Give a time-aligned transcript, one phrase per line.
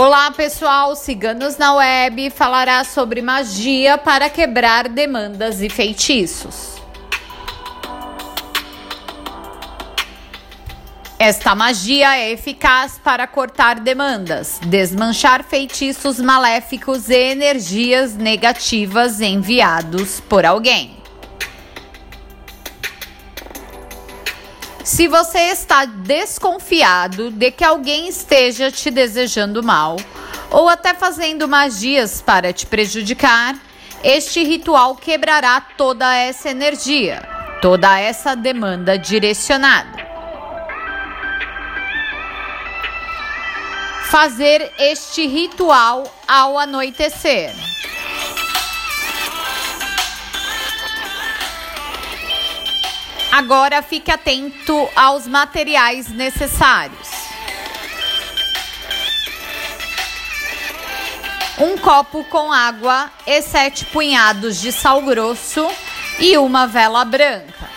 [0.00, 6.80] Olá pessoal, Ciganos na Web falará sobre magia para quebrar demandas e feitiços.
[11.18, 20.46] Esta magia é eficaz para cortar demandas, desmanchar feitiços maléficos e energias negativas enviados por
[20.46, 20.97] alguém.
[24.88, 29.96] Se você está desconfiado de que alguém esteja te desejando mal
[30.50, 33.54] ou até fazendo magias para te prejudicar,
[34.02, 37.20] este ritual quebrará toda essa energia,
[37.60, 40.08] toda essa demanda direcionada.
[44.04, 47.67] Fazer este ritual ao anoitecer.
[53.38, 57.08] Agora fique atento aos materiais necessários.
[61.56, 65.64] Um copo com água e sete punhados de sal grosso
[66.18, 67.70] e uma vela branca.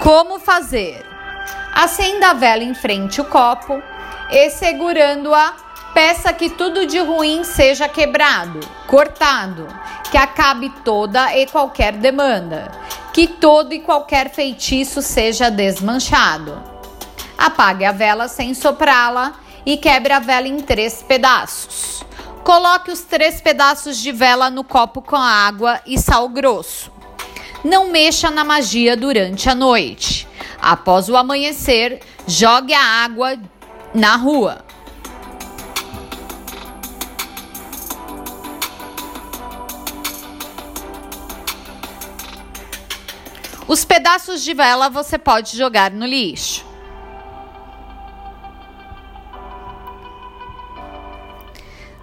[0.00, 1.06] Como fazer?
[1.72, 3.80] Acenda a vela em frente ao copo
[4.28, 5.54] e segurando-a,
[5.94, 9.68] peça que tudo de ruim seja quebrado, cortado
[10.12, 12.70] que acabe toda e qualquer demanda,
[13.14, 16.62] que todo e qualquer feitiço seja desmanchado.
[17.38, 19.32] Apague a vela sem soprá-la
[19.64, 22.04] e quebre a vela em três pedaços.
[22.44, 26.92] Coloque os três pedaços de vela no copo com água e sal grosso.
[27.64, 30.28] Não mexa na magia durante a noite.
[30.60, 33.38] Após o amanhecer, jogue a água
[33.94, 34.62] na rua.
[43.72, 46.62] Os pedaços de vela você pode jogar no lixo.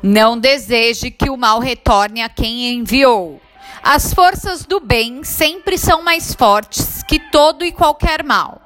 [0.01, 3.39] Não deseje que o mal retorne a quem enviou.
[3.83, 8.59] As forças do bem sempre são mais fortes que todo e qualquer mal.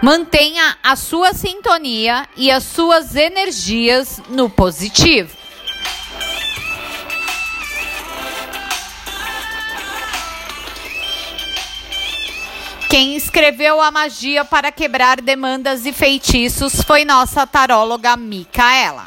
[0.00, 5.36] Mantenha a sua sintonia e as suas energias no positivo.
[12.88, 19.06] Quem escreveu a magia para quebrar demandas e feitiços foi nossa taróloga Micaela.